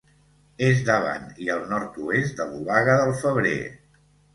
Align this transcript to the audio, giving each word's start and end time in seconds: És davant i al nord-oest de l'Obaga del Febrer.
És 0.67 0.81
davant 0.87 1.29
i 1.45 1.51
al 1.57 1.63
nord-oest 1.75 2.43
de 2.43 2.51
l'Obaga 2.51 3.01
del 3.05 3.19
Febrer. 3.25 3.59